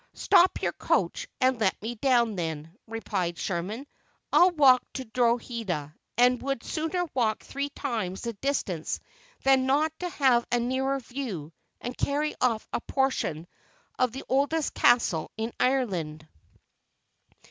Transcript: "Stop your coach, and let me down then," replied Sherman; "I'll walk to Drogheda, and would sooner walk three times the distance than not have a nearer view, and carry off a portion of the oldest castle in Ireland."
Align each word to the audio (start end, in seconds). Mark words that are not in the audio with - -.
"Stop 0.15 0.63
your 0.63 0.71
coach, 0.73 1.27
and 1.39 1.59
let 1.59 1.79
me 1.79 1.93
down 1.93 2.35
then," 2.35 2.75
replied 2.87 3.37
Sherman; 3.37 3.85
"I'll 4.33 4.49
walk 4.49 4.81
to 4.93 5.05
Drogheda, 5.05 5.93
and 6.17 6.41
would 6.41 6.63
sooner 6.63 7.05
walk 7.13 7.43
three 7.43 7.69
times 7.69 8.21
the 8.23 8.33
distance 8.33 8.99
than 9.43 9.67
not 9.67 9.93
have 10.01 10.47
a 10.51 10.59
nearer 10.59 10.97
view, 11.01 11.53
and 11.79 11.95
carry 11.95 12.33
off 12.41 12.67
a 12.73 12.81
portion 12.81 13.45
of 13.99 14.11
the 14.11 14.23
oldest 14.27 14.73
castle 14.73 15.29
in 15.37 15.53
Ireland." 15.59 16.27